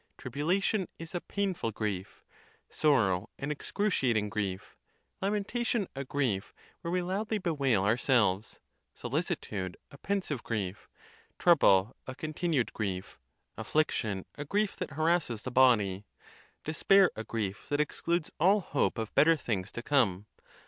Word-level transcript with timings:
Tribulation 0.17 0.87
is 0.97 1.13
a 1.13 1.21
painful 1.21 1.69
grief. 1.71 2.25
Sorrow, 2.71 3.29
an 3.37 3.51
excruciating 3.51 4.29
grief. 4.29 4.75
Lamentation, 5.21 5.87
a 5.95 6.03
grief 6.03 6.55
where 6.81 6.89
we 6.89 7.03
loudly 7.03 7.37
bewail 7.37 7.83
our 7.83 7.97
selves. 7.99 8.59
Solicitude, 8.95 9.77
a 9.91 9.99
pensive 9.99 10.41
grief. 10.43 10.89
Trouble, 11.37 11.95
a 12.07 12.15
continued 12.15 12.73
grief. 12.73 13.19
Affliction, 13.59 14.25
a 14.33 14.43
grief 14.43 14.75
that 14.77 14.93
harasses 14.93 15.43
the 15.43 15.51
body. 15.51 16.07
De 16.63 16.71
spair, 16.71 17.09
a 17.15 17.23
grief 17.23 17.69
that 17.69 17.79
excludes 17.79 18.31
all 18.39 18.59
hope 18.61 18.97
of 18.97 19.13
better 19.13 19.35
things 19.37 19.71
to 19.71 19.83
come. 19.83 20.25